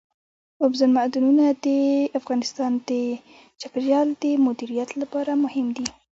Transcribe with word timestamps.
اوبزین 0.63 0.91
معدنونه 0.97 1.45
د 1.65 1.67
افغانستان 2.19 2.71
د 2.89 2.91
چاپیریال 3.61 4.07
د 4.23 4.25
مدیریت 4.45 4.89
لپاره 5.01 5.31
مهم 5.43 5.67
دي. 5.77 5.87